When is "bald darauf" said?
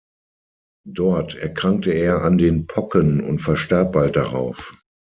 3.93-4.75